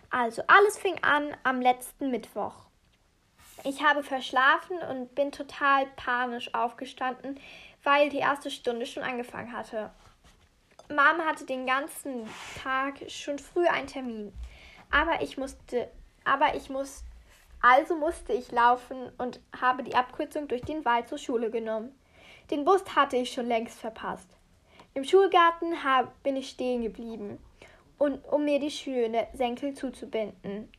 Also, 0.10 0.42
alles 0.48 0.78
fing 0.78 0.98
an 1.04 1.36
am 1.44 1.62
letzten 1.62 2.12
Mittwoch. 2.12 2.54
Ich 3.64 3.84
habe 3.84 4.04
verschlafen 4.04 4.78
und 4.90 5.14
bin 5.16 5.32
total 5.32 5.88
panisch 5.96 6.54
aufgestanden, 6.54 7.40
weil 7.84 8.10
die 8.10 8.18
erste 8.18 8.52
Stunde 8.52 8.86
schon 8.86 9.04
angefangen 9.04 9.52
hatte. 9.52 9.92
Mom 10.90 11.26
hatte 11.26 11.46
den 11.46 11.66
ganzen 11.66 12.28
Tag 12.62 13.10
schon 13.10 13.40
früh 13.40 13.68
einen 13.68 13.88
Termin. 13.88 14.34
Aber 14.92 15.22
ich 15.22 15.38
musste, 15.38 15.90
aber 16.24 16.56
ich 16.56 16.70
muss, 16.70 17.04
also 17.62 17.96
musste 17.98 18.34
ich 18.34 18.52
laufen 18.52 19.12
und 19.18 19.42
habe 19.60 19.84
die 19.84 19.96
Abkürzung 19.96 20.48
durch 20.48 20.62
den 20.62 20.86
Wald 20.86 21.10
zur 21.10 21.18
Schule 21.18 21.52
genommen. 21.52 21.94
Den 22.52 22.64
Bus 22.64 22.84
hatte 22.96 23.18
ich 23.18 23.32
schon 23.32 23.48
längst 23.48 23.80
verpasst. 23.80 24.30
Im 24.94 25.04
Schulgarten 25.04 25.84
hab, 25.84 26.24
bin 26.24 26.38
ich 26.38 26.50
stehen 26.50 26.82
geblieben, 26.82 27.38
und, 27.98 28.24
um 28.26 28.46
mir 28.46 28.60
die 28.60 28.72
schöne 28.72 29.28
Senkel 29.34 29.74
zuzubinden. 29.74 30.72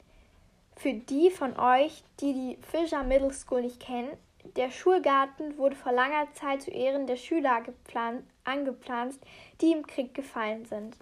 Für 0.76 0.94
die 0.94 1.30
von 1.30 1.58
euch, 1.58 2.04
die 2.20 2.32
die 2.32 2.58
Fisher 2.62 3.02
Middle 3.02 3.32
School 3.32 3.62
nicht 3.62 3.80
kennen, 3.80 4.16
der 4.44 4.70
Schulgarten 4.70 5.58
wurde 5.58 5.76
vor 5.76 5.92
langer 5.92 6.32
Zeit 6.34 6.62
zu 6.62 6.70
Ehren 6.70 7.06
der 7.06 7.16
Schüler 7.16 7.62
angepflanzt, 8.44 9.20
die 9.60 9.72
im 9.72 9.86
Krieg 9.86 10.14
gefallen 10.14 10.64
sind. 10.64 10.96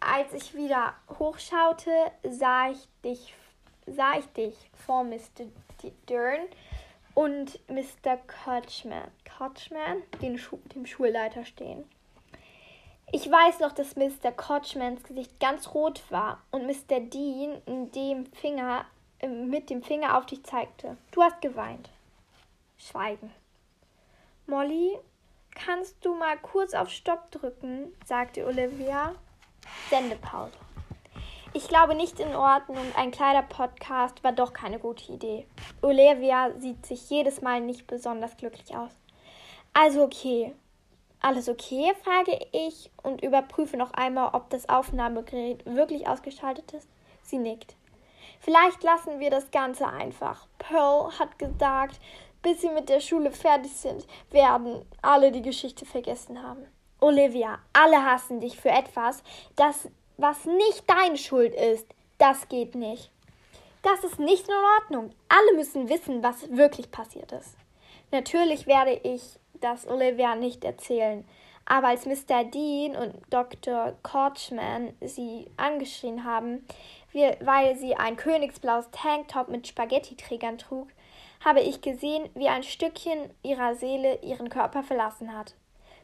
Als 0.00 0.32
ich 0.32 0.54
wieder 0.54 0.94
hochschaute, 1.18 1.90
sah 2.22 2.70
ich 2.70 2.88
dich, 3.04 3.34
sah 3.86 4.18
ich 4.18 4.26
dich 4.26 4.54
vor 4.86 5.04
Mr. 5.04 5.46
Dern 6.08 6.46
und 7.14 7.58
Mr. 7.68 8.16
Kochman, 8.44 9.10
Kochman 9.36 10.02
den 10.22 10.38
Schu 10.38 10.58
dem 10.74 10.86
Schulleiter 10.86 11.44
stehen. 11.44 11.84
Ich 13.10 13.28
weiß 13.28 13.60
noch, 13.60 13.72
dass 13.72 13.96
Mr. 13.96 14.32
Kochmans 14.36 15.02
Gesicht 15.02 15.40
ganz 15.40 15.74
rot 15.74 16.02
war 16.10 16.42
und 16.50 16.66
Mr. 16.66 17.00
Dean 17.00 17.62
dem 17.92 18.26
Finger, 18.26 18.84
mit 19.26 19.70
dem 19.70 19.82
Finger 19.82 20.16
auf 20.16 20.26
dich 20.26 20.44
zeigte. 20.44 20.96
Du 21.10 21.22
hast 21.22 21.40
geweint. 21.40 21.88
Schweigen. 22.78 23.32
Molly, 24.46 24.96
kannst 25.54 26.04
du 26.04 26.14
mal 26.14 26.38
kurz 26.38 26.74
auf 26.74 26.88
Stopp 26.90 27.30
drücken? 27.30 27.92
sagte 28.06 28.46
Olivia. 28.46 29.14
Sendepause. 29.90 30.52
Ich 31.54 31.66
glaube 31.66 31.94
nicht 31.94 32.20
in 32.20 32.36
Ordnung, 32.36 32.84
ein 32.96 33.10
Kleider-Podcast 33.10 34.22
war 34.22 34.32
doch 34.32 34.52
keine 34.52 34.78
gute 34.78 35.12
Idee. 35.12 35.46
Olivia 35.82 36.52
sieht 36.58 36.86
sich 36.86 37.10
jedes 37.10 37.40
Mal 37.40 37.60
nicht 37.60 37.86
besonders 37.86 38.36
glücklich 38.36 38.76
aus. 38.76 38.92
Also 39.72 40.02
okay. 40.02 40.54
Alles 41.20 41.48
okay? 41.48 41.92
frage 42.04 42.38
ich 42.52 42.90
und 43.02 43.22
überprüfe 43.24 43.76
noch 43.76 43.92
einmal, 43.92 44.30
ob 44.34 44.50
das 44.50 44.68
Aufnahmegerät 44.68 45.66
wirklich 45.66 46.06
ausgeschaltet 46.06 46.72
ist. 46.74 46.88
Sie 47.22 47.38
nickt. 47.38 47.74
Vielleicht 48.40 48.82
lassen 48.84 49.18
wir 49.18 49.30
das 49.30 49.50
Ganze 49.50 49.88
einfach. 49.88 50.46
Pearl 50.58 51.18
hat 51.18 51.38
gesagt, 51.38 51.98
bis 52.42 52.60
sie 52.60 52.70
mit 52.70 52.88
der 52.88 53.00
Schule 53.00 53.30
fertig 53.30 53.72
sind, 53.72 54.06
werden 54.30 54.84
alle 55.02 55.32
die 55.32 55.42
Geschichte 55.42 55.84
vergessen 55.84 56.42
haben. 56.42 56.66
Olivia, 57.00 57.58
alle 57.72 58.04
hassen 58.04 58.40
dich 58.40 58.58
für 58.58 58.70
etwas, 58.70 59.22
das 59.56 59.88
was 60.18 60.44
nicht 60.44 60.84
deine 60.86 61.16
Schuld 61.16 61.54
ist. 61.54 61.86
Das 62.18 62.48
geht 62.48 62.74
nicht. 62.74 63.10
Das 63.82 64.02
ist 64.02 64.18
nicht 64.18 64.46
in 64.48 64.54
Ordnung. 64.80 65.12
Alle 65.28 65.56
müssen 65.56 65.88
wissen, 65.88 66.22
was 66.22 66.50
wirklich 66.50 66.90
passiert 66.90 67.30
ist. 67.32 67.56
Natürlich 68.10 68.66
werde 68.66 68.92
ich 68.92 69.22
das 69.60 69.86
Olivia 69.86 70.34
nicht 70.34 70.64
erzählen, 70.64 71.24
aber 71.64 71.88
als 71.88 72.06
Mr. 72.06 72.44
Dean 72.44 72.96
und 72.96 73.14
Dr. 73.30 73.94
Korchman 74.02 74.94
sie 75.00 75.50
angeschrien 75.56 76.24
haben, 76.24 76.66
weil 77.12 77.76
sie 77.76 77.94
ein 77.94 78.16
königsblaues 78.16 78.90
Tanktop 78.90 79.48
mit 79.48 79.66
Spaghetti-Trägern 79.66 80.58
trug, 80.58 80.88
habe 81.44 81.60
ich 81.60 81.80
gesehen, 81.80 82.28
wie 82.34 82.48
ein 82.48 82.62
Stückchen 82.62 83.30
ihrer 83.42 83.74
Seele 83.74 84.20
ihren 84.22 84.48
Körper 84.48 84.82
verlassen 84.82 85.36
hat. 85.36 85.54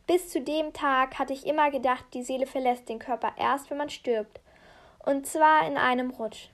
Bis 0.06 0.28
zu 0.28 0.40
dem 0.40 0.72
Tag 0.72 1.18
hatte 1.18 1.32
ich 1.32 1.46
immer 1.46 1.70
gedacht, 1.70 2.04
die 2.12 2.22
Seele 2.22 2.46
verlässt 2.46 2.88
den 2.88 2.98
Körper 2.98 3.32
erst, 3.36 3.70
wenn 3.70 3.78
man 3.78 3.90
stirbt. 3.90 4.40
Und 5.04 5.26
zwar 5.26 5.66
in 5.66 5.76
einem 5.76 6.10
Rutsch. 6.10 6.48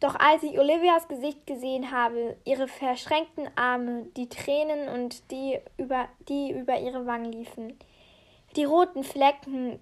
Doch 0.00 0.14
als 0.14 0.42
ich 0.42 0.58
Olivias 0.58 1.08
Gesicht 1.08 1.46
gesehen 1.46 1.90
habe, 1.90 2.36
ihre 2.44 2.68
verschränkten 2.68 3.50
Arme, 3.54 4.06
die 4.16 4.28
Tränen 4.28 4.88
und 4.88 5.30
die 5.30 5.58
über, 5.76 6.08
die 6.28 6.52
über 6.52 6.80
ihre 6.80 7.06
Wangen 7.06 7.32
liefen, 7.32 7.78
die 8.56 8.64
roten 8.64 9.04
Flecken, 9.04 9.78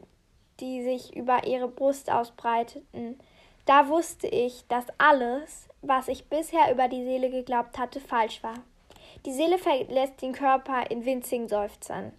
die 0.59 0.83
sich 0.83 1.15
über 1.15 1.47
ihre 1.47 1.69
Brust 1.69 2.11
ausbreiteten, 2.11 3.21
da 3.65 3.89
wusste 3.89 4.27
ich, 4.27 4.67
dass 4.69 4.87
alles, 4.99 5.68
was 5.83 6.09
ich 6.09 6.29
bisher 6.29 6.73
über 6.73 6.89
die 6.89 7.05
Seele 7.05 7.31
geglaubt 7.31 7.79
hatte, 7.79 8.01
falsch 8.01 8.43
war. 8.43 8.55
Die 9.25 9.33
Seele 9.33 9.59
verlässt 9.59 10.21
den 10.23 10.33
Körper 10.33 10.91
in 10.91 11.05
winzigen 11.05 11.49
Seufzern. 11.49 12.13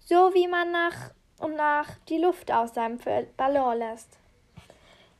So 0.00 0.34
wie 0.34 0.48
man 0.48 0.70
nach 0.70 1.10
und 1.38 1.56
nach 1.56 1.88
die 2.08 2.18
Luft 2.18 2.52
aus 2.52 2.74
seinem 2.74 2.98
Ballon 3.36 3.78
lässt. 3.78 4.18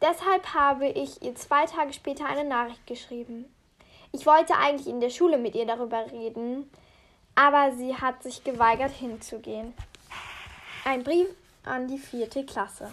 Deshalb 0.00 0.54
habe 0.54 0.88
ich 0.88 1.22
ihr 1.22 1.34
zwei 1.34 1.66
Tage 1.66 1.92
später 1.92 2.26
eine 2.26 2.48
Nachricht 2.48 2.86
geschrieben. 2.86 3.46
Ich 4.12 4.26
wollte 4.26 4.54
eigentlich 4.56 4.86
in 4.86 5.00
der 5.00 5.10
Schule 5.10 5.38
mit 5.38 5.54
ihr 5.54 5.66
darüber 5.66 6.10
reden, 6.10 6.70
aber 7.34 7.72
sie 7.72 7.94
hat 7.94 8.22
sich 8.22 8.44
geweigert 8.44 8.92
hinzugehen. 8.92 9.74
Ein 10.84 11.02
Brief 11.02 11.28
an 11.64 11.88
die 11.88 11.98
vierte 11.98 12.44
Klasse. 12.44 12.92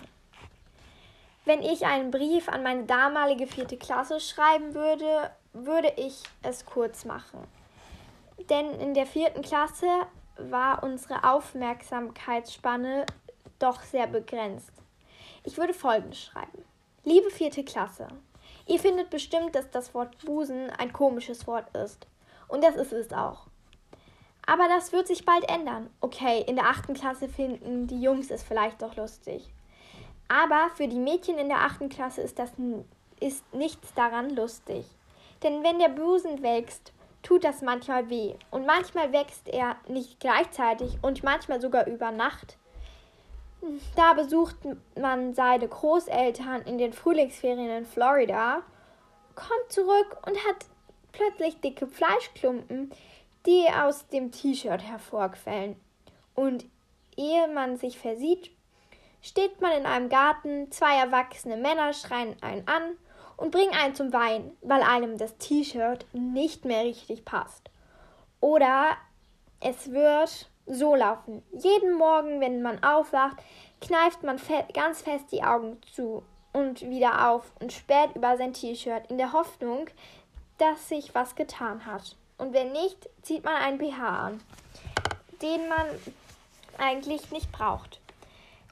Wenn 1.45 1.61
ich 1.61 1.85
einen 1.85 2.09
Brief 2.09 2.47
an 2.47 2.63
meine 2.63 2.85
damalige 2.85 3.47
vierte 3.47 3.75
Klasse 3.75 4.21
schreiben 4.21 4.73
würde, 4.73 5.31
würde 5.51 5.91
ich 5.97 6.23
es 6.41 6.65
kurz 6.65 7.03
machen. 7.03 7.39
Denn 8.49 8.71
in 8.79 8.93
der 8.93 9.05
vierten 9.05 9.41
Klasse 9.41 9.87
war 10.37 10.83
unsere 10.83 11.23
Aufmerksamkeitsspanne 11.23 13.05
doch 13.59 13.81
sehr 13.81 14.07
begrenzt. 14.07 14.71
Ich 15.43 15.57
würde 15.57 15.73
folgendes 15.73 16.21
schreiben. 16.21 16.63
Liebe 17.03 17.29
vierte 17.29 17.65
Klasse, 17.65 18.07
ihr 18.65 18.79
findet 18.79 19.09
bestimmt, 19.09 19.53
dass 19.55 19.69
das 19.69 19.93
Wort 19.93 20.17
Busen 20.25 20.69
ein 20.69 20.93
komisches 20.93 21.45
Wort 21.45 21.75
ist. 21.75 22.07
Und 22.47 22.63
das 22.63 22.75
ist 22.75 22.93
es 22.93 23.11
auch. 23.11 23.47
Aber 24.45 24.67
das 24.69 24.93
wird 24.93 25.07
sich 25.07 25.25
bald 25.25 25.49
ändern. 25.49 25.89
Okay, 25.99 26.41
in 26.47 26.55
der 26.55 26.67
achten 26.67 26.93
Klasse 26.93 27.27
finden 27.27 27.87
die 27.87 28.01
Jungs 28.01 28.31
es 28.31 28.43
vielleicht 28.43 28.81
doch 28.81 28.95
lustig. 28.95 29.49
Aber 30.33 30.71
für 30.73 30.87
die 30.87 30.97
Mädchen 30.97 31.37
in 31.37 31.47
der 31.47 31.59
achten 31.59 31.89
Klasse 31.89 32.21
ist 32.21 32.39
das 32.39 32.51
ist 33.19 33.53
nichts 33.53 33.93
daran 33.93 34.31
lustig. 34.31 34.83
Denn 35.43 35.63
wenn 35.63 35.77
der 35.77 35.89
Busen 35.89 36.41
wächst, 36.41 36.91
tut 37.21 37.43
das 37.43 37.61
manchmal 37.61 38.09
weh. 38.09 38.33
Und 38.49 38.65
manchmal 38.65 39.13
wächst 39.13 39.47
er 39.47 39.75
nicht 39.87 40.19
gleichzeitig 40.19 40.97
und 41.03 41.21
manchmal 41.21 41.61
sogar 41.61 41.85
über 41.85 42.09
Nacht. 42.09 42.57
Da 43.95 44.13
besucht 44.13 44.55
man 44.99 45.35
seine 45.35 45.67
Großeltern 45.67 46.63
in 46.63 46.79
den 46.79 46.93
Frühlingsferien 46.93 47.69
in 47.69 47.85
Florida, 47.85 48.63
kommt 49.35 49.71
zurück 49.71 50.17
und 50.25 50.35
hat 50.47 50.65
plötzlich 51.11 51.61
dicke 51.61 51.85
Fleischklumpen, 51.85 52.91
die 53.45 53.67
aus 53.69 54.07
dem 54.07 54.31
T-Shirt 54.31 54.81
hervorquellen. 54.81 55.75
Und 56.33 56.65
ehe 57.15 57.47
man 57.49 57.77
sich 57.77 57.99
versieht, 57.99 58.49
steht 59.23 59.61
man 59.61 59.71
in 59.71 59.85
einem 59.85 60.09
Garten, 60.09 60.69
zwei 60.71 60.97
erwachsene 60.97 61.57
Männer 61.57 61.93
schreien 61.93 62.35
einen 62.41 62.67
an 62.67 62.97
und 63.37 63.51
bringen 63.51 63.73
einen 63.73 63.95
zum 63.95 64.13
Weinen, 64.13 64.55
weil 64.61 64.83
einem 64.83 65.17
das 65.17 65.37
T-Shirt 65.37 66.05
nicht 66.11 66.65
mehr 66.65 66.83
richtig 66.83 67.25
passt. 67.25 67.71
Oder 68.41 68.97
es 69.61 69.91
wird 69.91 70.49
so 70.67 70.95
laufen. 70.95 71.41
Jeden 71.53 71.93
Morgen, 71.93 72.41
wenn 72.41 72.61
man 72.61 72.83
aufwacht, 72.83 73.37
kneift 73.81 74.23
man 74.23 74.37
fe 74.37 74.65
ganz 74.73 75.01
fest 75.01 75.25
die 75.31 75.43
Augen 75.43 75.81
zu 75.93 76.23
und 76.51 76.81
wieder 76.81 77.29
auf 77.29 77.51
und 77.59 77.71
sperrt 77.71 78.15
über 78.15 78.37
sein 78.37 78.53
T-Shirt 78.53 79.09
in 79.09 79.17
der 79.17 79.33
Hoffnung, 79.33 79.87
dass 80.57 80.89
sich 80.89 81.15
was 81.15 81.35
getan 81.35 81.85
hat. 81.85 82.17
Und 82.37 82.53
wenn 82.53 82.73
nicht, 82.73 83.09
zieht 83.21 83.45
man 83.45 83.55
einen 83.55 83.77
BH 83.77 84.27
an, 84.27 84.41
den 85.41 85.67
man 85.69 85.87
eigentlich 86.77 87.31
nicht 87.31 87.51
braucht 87.51 88.02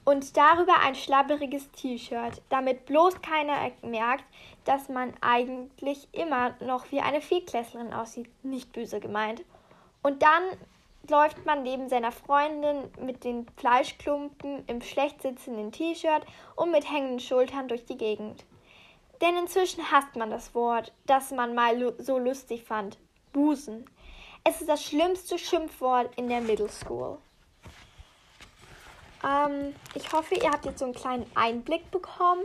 und 0.04 0.36
darüber 0.36 0.80
ein 0.80 0.94
schlabberiges 0.94 1.70
T-Shirt, 1.72 2.42
damit 2.48 2.86
bloß 2.86 3.22
keiner 3.22 3.70
merkt, 3.82 4.24
dass 4.64 4.88
man 4.88 5.12
eigentlich 5.20 6.08
immer 6.12 6.54
noch 6.60 6.90
wie 6.90 7.00
eine 7.00 7.20
Vierklässlerin 7.20 7.92
aussieht, 7.92 8.28
nicht 8.44 8.72
böse 8.72 9.00
gemeint. 9.00 9.44
Und 10.02 10.22
dann 10.22 10.42
läuft 11.08 11.44
man 11.46 11.62
neben 11.62 11.88
seiner 11.88 12.12
Freundin 12.12 12.90
mit 13.00 13.24
den 13.24 13.46
Fleischklumpen 13.56 14.64
im 14.66 14.82
schlecht 14.82 15.22
sitzenden 15.22 15.72
T-Shirt 15.72 16.24
und 16.56 16.70
mit 16.70 16.90
hängenden 16.90 17.20
Schultern 17.20 17.68
durch 17.68 17.84
die 17.84 17.96
Gegend. 17.96 18.44
Denn 19.20 19.36
inzwischen 19.36 19.90
hasst 19.90 20.16
man 20.16 20.30
das 20.30 20.54
Wort, 20.54 20.92
das 21.06 21.30
man 21.30 21.54
mal 21.54 21.94
so 21.98 22.18
lustig 22.18 22.64
fand. 22.64 22.98
Busen. 23.32 23.86
Es 24.44 24.60
ist 24.60 24.68
das 24.68 24.82
schlimmste 24.82 25.38
Schimpfwort 25.38 26.10
in 26.16 26.28
der 26.28 26.40
Middle 26.40 26.68
School. 26.68 27.18
Ähm, 29.24 29.74
ich 29.94 30.12
hoffe, 30.12 30.34
ihr 30.34 30.50
habt 30.50 30.64
jetzt 30.64 30.78
so 30.78 30.84
einen 30.84 30.94
kleinen 30.94 31.26
Einblick 31.34 31.90
bekommen. 31.90 32.42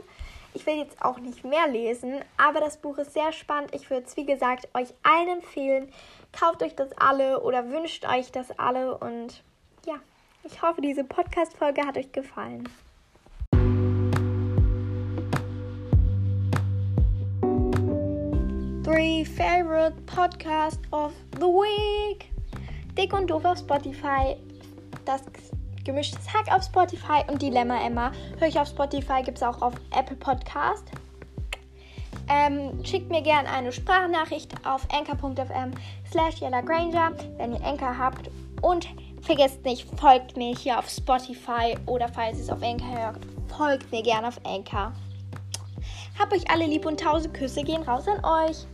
Ich 0.54 0.66
will 0.66 0.78
jetzt 0.78 1.02
auch 1.04 1.20
nicht 1.20 1.44
mehr 1.44 1.68
lesen, 1.68 2.22
aber 2.38 2.60
das 2.60 2.78
Buch 2.78 2.98
ist 2.98 3.14
sehr 3.14 3.32
spannend. 3.32 3.76
Ich 3.76 3.90
würde 3.90 4.08
es, 4.08 4.18
wie 4.18 4.26
gesagt, 4.26 4.68
euch 4.74 4.94
allen 5.04 5.30
empfehlen. 5.30 5.92
Kauft 6.32 6.64
euch 6.64 6.76
das 6.76 6.92
alle 6.98 7.42
oder 7.42 7.70
wünscht 7.70 8.06
euch 8.06 8.32
das 8.32 8.58
alle. 8.58 8.98
Und 8.98 9.44
ja, 9.86 9.96
ich 10.44 10.62
hoffe, 10.62 10.82
diese 10.82 11.04
Podcast-Folge 11.04 11.86
hat 11.86 11.98
euch 11.98 12.12
gefallen. 12.12 12.68
Three 18.84 19.26
favorite 19.26 19.96
podcast 20.06 20.80
of 20.92 21.12
the 21.34 21.46
week. 21.46 22.32
Dick 22.98 23.14
und 23.14 23.30
doof 23.30 23.46
auf 23.46 23.60
Spotify. 23.60 24.38
Das 25.06 25.22
Gemischtes 25.88 26.28
Hack 26.34 26.54
auf 26.54 26.64
Spotify 26.64 27.24
und 27.28 27.42
Dilemma 27.42 27.80
Emma. 27.80 28.12
Höre 28.40 28.50
ich 28.50 28.60
auf 28.60 28.68
Spotify, 28.68 29.24
gibt 29.24 29.38
es 29.38 29.44
auch 29.44 29.62
auf 29.62 29.74
Apple 29.98 30.18
Podcast. 30.18 30.84
Ähm, 32.30 32.84
schickt 32.84 33.10
mir 33.10 33.22
gerne 33.22 33.50
eine 33.50 33.72
Sprachnachricht 33.72 34.54
auf 34.68 34.86
anchor.fm 34.92 35.72
slash 36.12 36.42
Granger, 36.42 37.14
wenn 37.38 37.54
ihr 37.54 37.64
Anchor 37.64 37.98
habt. 37.98 38.30
Und 38.62 38.90
vergesst 39.22 39.64
nicht, 39.64 39.88
folgt 39.98 40.36
mir 40.36 40.54
hier 40.54 40.78
auf 40.78 40.90
Spotify 40.90 41.78
oder 41.86 42.10
falls 42.10 42.38
ihr 42.38 42.44
es 42.44 42.50
auf 42.50 42.62
Anchor 42.62 42.92
hört, 42.92 43.20
folgt 43.48 43.90
mir 43.90 44.04
gerne 44.04 44.28
auf 44.28 44.42
Anchor. 44.46 44.92
Hab 46.20 46.34
euch 46.34 46.52
alle 46.52 46.66
lieb 46.66 46.86
und 46.86 47.00
tausend 47.00 47.34
Küsse 47.34 47.64
gehen 47.64 47.84
raus 47.84 48.06
an 48.10 48.26
euch. 48.26 48.68